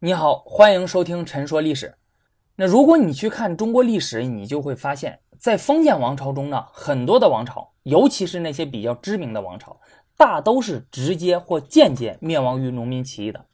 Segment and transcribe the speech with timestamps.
[0.00, 1.88] 你好，欢迎收听《陈说历史》。
[2.54, 9.80] 那如果你去看中国历史，你就会发现，在封建王朝中呢，很多的王朝，尤其是那些比较知名的王朝，
[10.16, 13.44] 大都是直接或间接灭亡于农民起义的。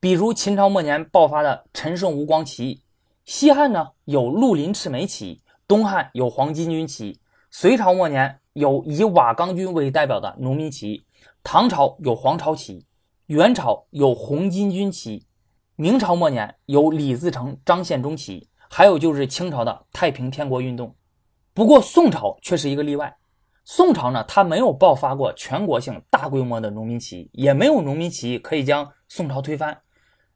[0.00, 2.82] 比如秦朝末年爆发的陈胜吴广起义，
[3.26, 7.20] 西汉呢有绿林赤眉起义，东汉有黄巾军起义，
[7.50, 11.04] 隋朝末年有以瓦岗军为代表的农民起义，
[11.44, 12.86] 唐朝有黄巢起义，
[13.26, 15.26] 元朝有红巾军起义。
[15.80, 20.94] 明朝末年有李自成、张献忠起义，还有就是清朝的太平天国运动。
[21.54, 23.16] 不过宋朝却是一个例外。
[23.64, 29.74] 宋朝呢，它没有爆发过全国性大规模的农民起义，也没有农民起义可以将宋朝推翻。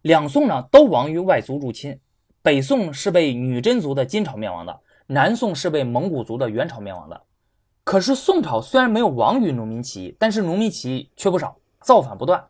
[0.00, 2.00] 两宋呢都亡于外族入侵，
[2.40, 7.20] 北宋是被女真族的金朝灭亡的，南宋是被蒙古族的元朝灭亡的。
[7.84, 12.42] 可是宋朝虽然没有亡于农民起义，但是农民起义却不少，造反不断。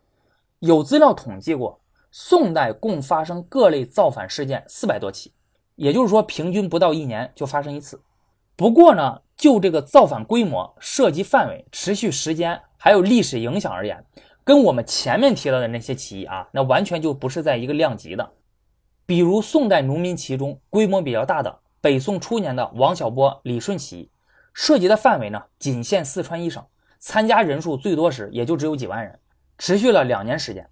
[0.59, 1.77] 有资料统计过。
[2.17, 5.33] 宋代共发生各类造反事件四百多起，
[5.75, 8.01] 也就是说，平均不到一年就发生一次。
[8.55, 14.01] 不过呢，就这个造反规模、涉及范围、持续时间，还有历史影响而言，
[14.45, 18.31] 跟我们前面提到的那些起义啊，那完全就不是在一个量级的。
[19.05, 24.09] 比如宋代农民起义中规模比较大的北宋初年的王小波、李顺起义，
[24.53, 26.65] 涉及的范围呢仅限四川一省，
[26.97, 29.19] 参加人数最多时也就只有几万人，
[29.57, 30.65] 持续了两年时间。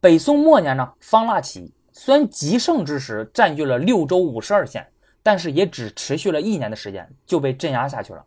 [0.00, 4.86] 北宋末年呢，方腊起义虽然极盛之时占据了六州五十二县，
[5.22, 8.24] 但是也只持续了一年的时间就被镇压下去了。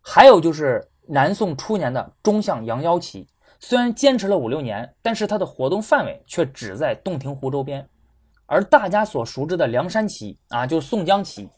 [0.00, 3.28] 还有就是南宋初年的中相杨妖起义，
[3.60, 7.88] 虽然坚持了五六年，但是它的活动范围却只在洞庭湖周边。
[8.46, 11.48] 而大家所熟知的梁山起义啊，就是宋江起义，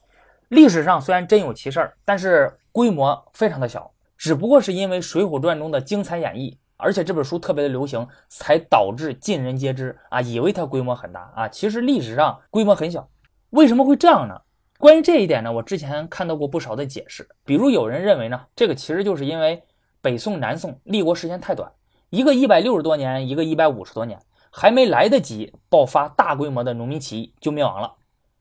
[0.50, 6.56] 历史上虽然真有其事儿，但是规模非常的小，只不过是因为《水浒传》中的精彩演绎。
[6.76, 13.08] 而且这本书特别的流行，才导致尽人皆知啊，以为它规模很大啊，其实历史上规模很小。
[13.50, 14.38] 为什么会这样呢？
[14.78, 17.26] 关于这一点呢，我之前看到过不少的解释。
[17.44, 19.62] 比如有人认为呢，这个其实就是因为
[20.02, 21.72] 北宋、南宋立国时间太短，
[22.10, 27.94] 一个一百六十多年，一个一百五十多年，还没来得及爆发大规模的农民起义就灭亡了。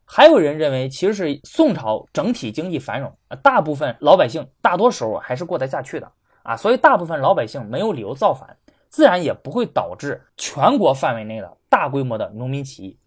[0.04, 3.12] 还有人认为，其实是宋朝整体经济繁荣，
[3.42, 6.12] 大部分老百姓大多时候还是过得下去的。
[6.46, 8.56] 啊，所以大部分老百姓没有理由造反，
[8.88, 12.98] 自然也不会导致全国范围内的大规模的农民起义。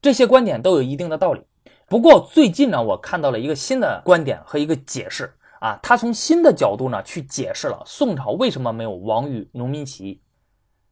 [0.00, 1.42] 这些观点都有一定的道理。
[1.88, 10.20] 不过最近呢，我看到了一个新的观点和一个解释啊，他从新的角度呢去解释了宋朝为什么没有亡于农民起义。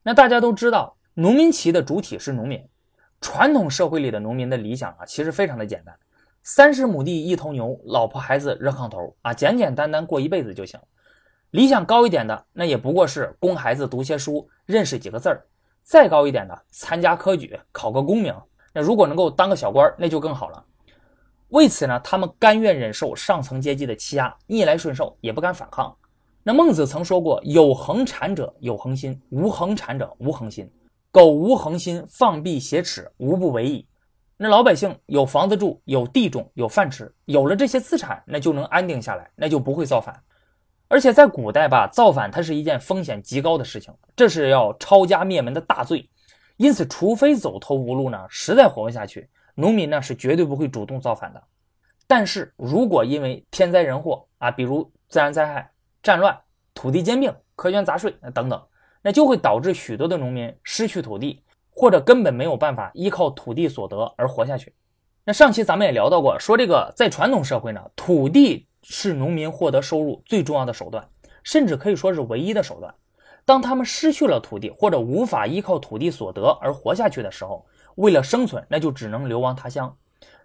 [0.03, 2.67] 那大家都知道，农民起义的主体是农民，
[3.21, 5.95] 传统社会里的农民的理想啊，其实非常的简单：
[6.43, 10.81] 三十亩地，一头牛，老婆孩子热炕头啊，简简单单过一辈子就行。
[11.51, 15.37] 理想高一点的，那也不过是供孩子读些书，认识几个字儿；
[15.83, 18.35] 再高一点的，参加科举，考个功名。
[18.73, 20.65] 那如果能够当个小官，那就更好了。
[21.49, 25.93] 为此呢，他们甘愿忍受上层阶级的欺压，逆来顺受，也不敢反抗。
[26.45, 30.73] 那孟子曾说过：“有恒产者有恒心，无恒产者无恒心。
[31.11, 33.85] 苟无恒心，放臂挟持，无不为矣。”
[34.39, 40.19] 那老百姓有房子住，有地种，有饭吃，有了这些资产，那就能安定下来，那就不会造反。
[40.91, 46.11] 而且在古代吧，造反它是一件风险极高的事情，这是要抄家灭门的大罪。
[46.57, 51.41] 因此，除非走投无路呢，实在活不下去，农民呢是绝对不会主动造反的。
[52.09, 55.71] 但是如果因为天灾人祸啊，比如自然灾害、
[56.03, 56.37] 战乱、
[56.75, 58.61] 土地兼并、苛捐杂税等等，
[59.01, 61.41] 那就会导致许多的农民失去土地，
[61.71, 64.75] 或者根本没有办法依靠土地所得而活下去。
[65.25, 68.67] 那上期咱们也聊到过，说这个在传统社会呢，土地。
[68.83, 71.09] 是农民获得收入最重要的手段，
[71.43, 72.95] 甚至可以说是唯一的手段。
[73.45, 79.97] 当他们失去了土地，或者无法依靠土地所得而活下去的时候，为了生存，那就只能流亡他乡。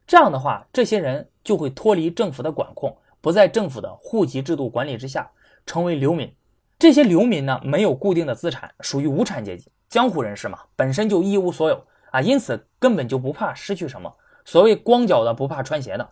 [0.07, 5.29] 这样的话，这些人就会脱离政府的管控，不在政府的户籍制度管理之下，
[5.66, 6.34] 成为流民。
[6.79, 14.12] 这些流民呢，没有固定的资产，属于无产阶级，江湖人士嘛，本身就一无所有啊，因此根本就不怕失去什么。
[14.45, 16.10] 所谓光脚的不怕穿鞋的，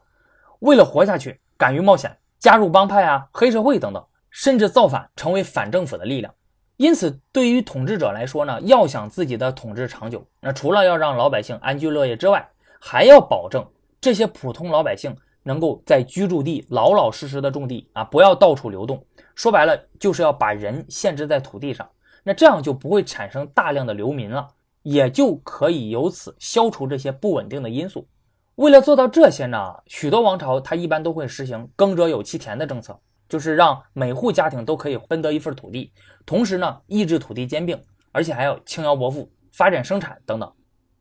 [0.60, 1.40] 为了活下去。
[1.58, 6.34] 敢于冒险，加入帮派啊、黑社会等等，甚至造反，成为反政府的力量。
[6.78, 12.50] 因此，对于统治者来说呢，要想自己的统治长久，那除了要让老百姓安居乐业之外，
[12.82, 13.66] 还要保证
[14.02, 19.06] 这些普通老百姓能够在居住地老老实实的种地啊，不要到处流动。
[19.36, 21.88] 说白了，就是要把人限制在土地上，
[22.24, 24.48] 那这样就不会产生大量的流民了，
[24.82, 28.08] 也就可以由此消除这些不稳定的因素。
[28.56, 29.58] 为了做到这些呢，
[29.88, 35.92] 许多王朝它一般都会实行“耕者有其田”的政策，就是让每户家庭都可以分得一份土地，
[36.24, 40.54] 同时呢，抑制土地兼并，而且还要轻徭薄赋，发展生产等等。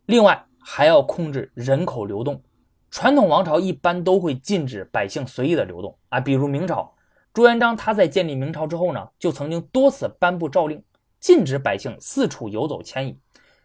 [0.07, 2.43] 另外还要控制人口流动。
[2.91, 6.95] 传统王朝一般都会禁止百姓随意的流动啊，比如明朝
[7.35, 10.83] 朱元璋，他在建立明朝之后呢，就曾经多次颁布诏令，
[11.21, 13.19] 禁止百姓四处游走迁移，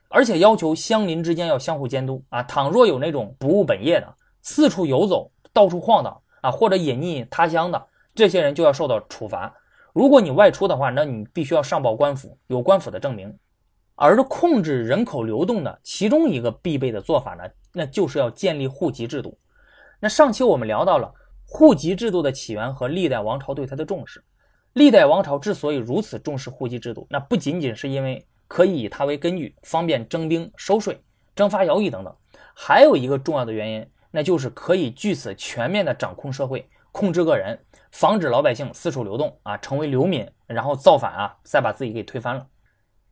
[0.10, 2.44] 而且要求乡邻之间要相互监督啊。
[2.44, 9.54] 倘若有那种不务本业的，四处游走、到处晃荡啊，或者隐匿他乡的，这些人就要受到处罚。
[9.94, 13.36] 如果你外出的话，那你必须要上报官府，有官府的证明。
[13.96, 17.44] 而控制人口流动的其中一个必备的做法呢，
[17.74, 19.36] 那就是要建立户籍制度。
[20.00, 21.12] 那上期我们聊到了
[21.46, 24.24] 户籍制度的起源和历代王朝对它的重视。
[24.74, 31.02] 历代王朝之所以如此重视户籍制度，那不仅仅是因为可以以它为根据，方便征兵、收税、
[31.36, 32.16] 征发徭役等等，
[32.56, 37.60] 还有一个重要的原因，那就是可以据此全面的掌控社会，控制个人，
[37.92, 42.48] 防止老百姓四处流动啊，成为流民，然后造反啊，再把自己给推翻了。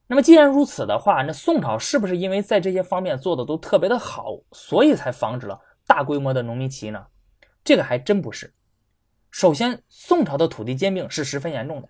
[0.08, 7.08] 那么既然如此的话，那宋朝是不是因为在这些方面做的都特别的好，所以才防止了大规模的农民起义呢？
[7.64, 8.54] 这个还真不是。
[9.32, 11.90] 首先，宋朝的土地兼并是十分严重的。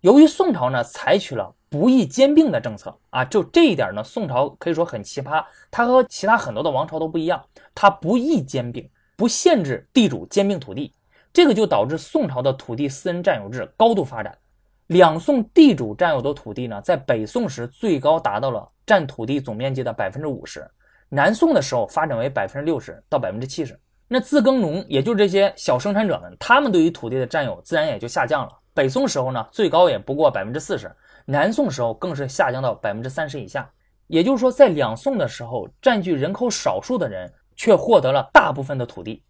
[0.00, 5.44] 由于宋朝呢采取了不义兼并的政策啊，就这一点呢，宋朝可以说很奇葩。
[5.72, 7.44] 它和其他很多的王朝都不一样，
[7.74, 10.94] 它不义兼并，不限制地主兼并土地，
[11.32, 14.38] 这个就导致宋朝的土地私人占有制高度发展。
[14.86, 20.64] 两宋地主占有的土地呢，在北宋时最高达到了占土地总面积的百分之五十，
[21.08, 23.76] 南宋的时候发展为百分之六十到百分之七十。
[24.06, 28.52] 那自耕农，也就是这些小生产者们，他们对于土地的占有自然也就下降了。
[28.72, 30.90] 北宋时候呢，最高也不过百分之四十，
[31.24, 33.70] 南宋时候更是下降到百分之三十以下。
[34.06, 39.24] 也就是说，在两宋的时候，占据人口少数的人却获得了大部分的土地。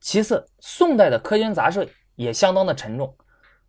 [0.00, 3.12] 其次，宋代的苛捐杂税也相当的沉重。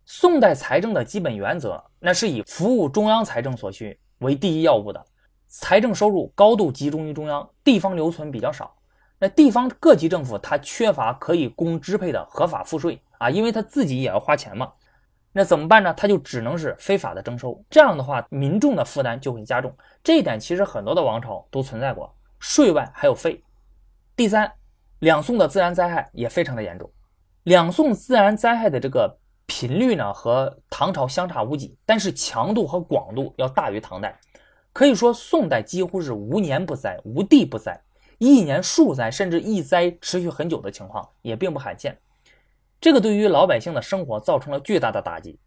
[0.04, 5.04] 宋代财政的基本原则，那是以服务中央财政所需为第一要务的。
[5.48, 8.72] 财政收入高度集中于中央，地方留存比较少。
[9.18, 14.72] 那地方各级政府它缺乏可以供支配的合法赋税啊，因为他自己也要花钱嘛。
[15.36, 15.92] 那怎么办呢？
[15.92, 17.62] 他就只能是非法的征收。
[17.68, 19.70] 这样的话，民众的负担就会加重。
[20.02, 23.44] 这一点其实很多的王朝都存在过，税外还有费。
[24.16, 24.50] 第三，
[25.00, 26.90] 两宋的自然灾害也非常的严重。
[27.42, 29.18] 两宋自然灾害的这个。
[29.48, 34.18] 频率呢和唐朝相差无几，但是强度和广度要大于唐代。
[34.72, 37.80] 可以说，宋代几乎是无年不灾、无地不灾，
[38.18, 41.96] 一年数灾，甚至一灾持续很久的情况也并不罕见。
[42.80, 45.38] 这个对于老百姓的生活造成了巨大的打击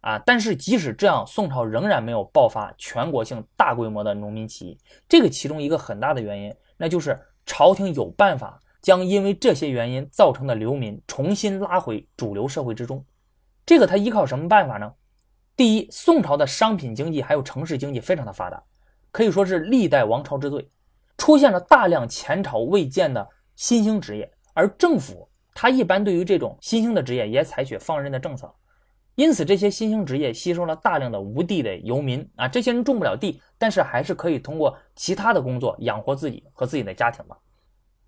[0.00, 0.18] 啊！
[0.20, 4.78] 但是即使这样，宋朝仍然没有爆发全国性大规模的农民起义。
[5.08, 13.04] 这个其中一个很大的原因，那就是朝廷有办法将因为这些原因造成的流民重新拉回主流社会之中。
[13.66, 14.90] 这个他依靠什么办法呢？
[15.54, 18.60] 第一，宋朝的商品经济还有城市经济非常的发达，
[19.12, 20.66] 可以说是历代王朝之最，
[21.18, 25.28] 出现了大量前朝未见的新兴职业，而政府
[25.62, 28.50] 他一般对于这种新兴的职业也采取放任的政策，
[29.14, 37.36] 因此这些新兴职业吸收了大量的无地的游民啊，这些人种不了地，但是还是可以通过其他的工作养活自己和自己的家庭吧。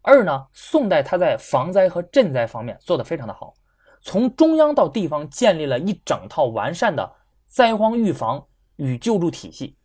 [0.01, 3.53] 二呢，宋代他在防灾和赈灾方面做得非常的好。
[4.01, 7.13] 从中央到地方建立了一整套完善的
[7.49, 8.43] 灾荒预防
[8.77, 9.77] 与救助体系，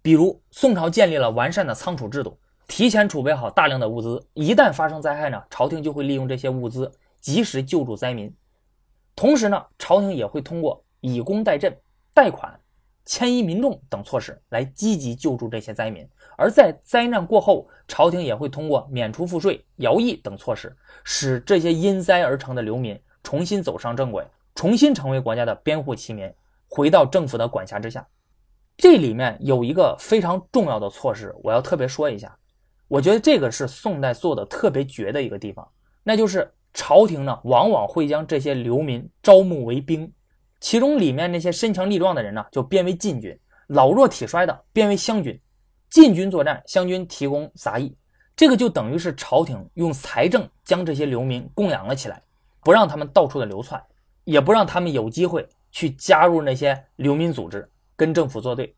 [0.00, 2.38] 比如宋朝建立了完善的仓储制度，
[2.68, 6.88] 提前储备好大量的物资，一旦发生灾害呢，朝廷就会利用这些物资
[7.26, 8.32] 及时救助灾民。
[9.16, 11.74] 同时呢，朝廷也会通过以工代赈、
[12.14, 12.56] 贷款、
[13.04, 16.08] 迁移民众等措施来积极救助这些灾民。
[16.38, 22.96] 而在灾难过后，朝廷也会通过免除赋税、徭役等措施，使这些因灾而成的流民。
[23.24, 26.32] 重新走上正轨，重新成为国家的编户齐民，
[26.68, 28.06] 回到政府的管辖之下。
[28.76, 32.38] 这里面有一个非常重要的措施，我要特别说一下。
[32.86, 35.68] 我觉得这个是宋代做的特别绝的一个地方，
[36.04, 40.12] 那就是朝廷呢往往会将这些流民招募为兵，
[40.60, 43.36] 其中里面那些身强力壮的人呢就编为禁军，
[43.68, 45.40] 老弱体衰的编为湘军。
[45.88, 47.96] 禁军作战，湘军提供杂役，
[48.36, 52.22] 这个就等于是朝廷用财政将这些流民供养了起来。
[52.62, 53.82] 不让他们到处的流窜，
[54.24, 57.66] 也不让他们有机会去加入那些流民组织，
[57.96, 58.76] 跟政府作对。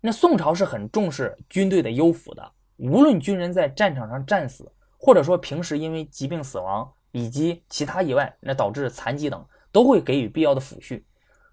[0.00, 11.00] 那宋朝是很重视军队的优抚的，无论军人在战场上战死，或者说平时因为疾病死亡以及其他意外，那导致残疾等，都会给予必要的抚恤。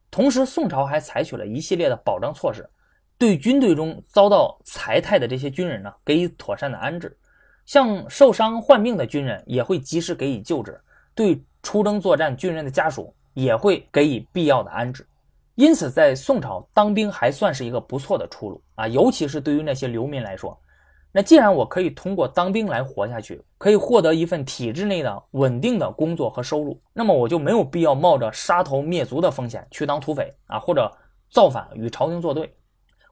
[0.09, 2.67] 同时，宋朝还采取了一系列的保障措施，
[3.17, 7.15] 对军队中遭到财态的这些军人呢，给予妥善的安置。
[7.65, 10.81] 像受伤患病的军人，也会及时给予救治。
[11.13, 11.39] 对。
[11.61, 15.05] 出征作战，军人的家属也会给予必要的安置，
[15.55, 20.57] 因此在宋朝当兵还算是一个不错的出路啊，尤其是对于那些流民来说。
[21.11, 30.91] 那既然我可以通过当兵来活下去，可以获得一份体制内的稳定的工作和收入，那么我就没有必要冒着杀头灭族的风险去当土匪啊，或者
[31.27, 32.55] 造反与朝廷作对。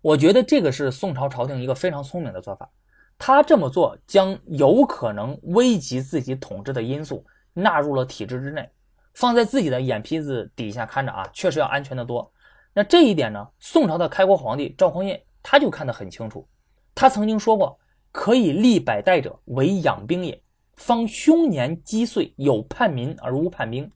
[0.03, 2.69] 我觉得这个是宋朝朝廷一个非常聪明的做法。
[3.17, 8.69] 他这么做将有可能危及自己统治的因素纳入了体制之内，
[9.15, 12.31] 放在自己的眼皮子底下看着啊，确实要安全的多。
[12.75, 16.47] 那这一点呢，宋朝的开国皇帝赵匡胤他就看得很清楚，
[16.93, 17.75] 他曾经说过。
[18.11, 20.41] 可以立百代者为养兵也，
[20.75, 23.91] 方凶年积岁，有叛民而无叛兵。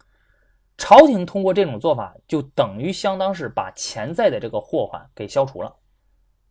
[0.77, 5.75] 朝廷通过这种做法，就等于相当是把潜在的这个祸患给消除了。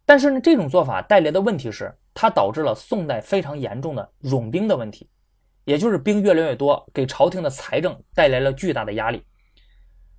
[0.05, 5.09] 但是呢，这种做法带来的问题是，它导致了宋代非常严重的冗兵的问题，
[5.64, 9.23] 也就是兵越来越多，给朝廷的财政带来了巨大的压力。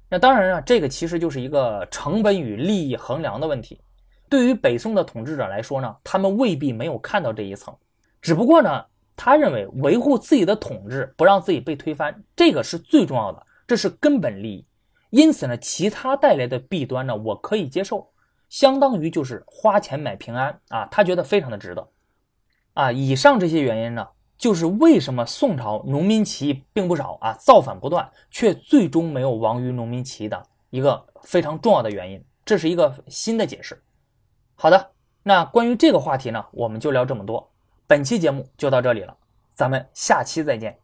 [0.10, 3.82] 那当然啊，这个其实就是一个成本与利益衡量的问题。
[4.32, 7.76] 对于北宋的统治者来说呢，他们未必没有看到这一层，
[8.22, 14.66] 只不过呢，他认为维护自己的统治，不让自己被推翻，这个是最重要的，这是根本利益。
[15.10, 18.10] 因此呢，其他带来的弊端呢，我可以接受，
[18.48, 21.86] 相当于就是花钱买平安啊，他觉得非常的值得。
[22.74, 24.08] 啊，以上这些原因呢，
[24.38, 32.24] 就是为什么宋朝农民起义并不少啊，造反不断，却最终没有亡于农民起义的一个非常重要的原因。
[32.46, 33.78] 这是一个新的解释。
[34.62, 34.92] 好的，
[35.24, 37.50] 那关于这个话题呢，我们就聊这么多。
[37.88, 39.18] 本期节目就到这里了，
[39.56, 40.78] 咱们下期再见。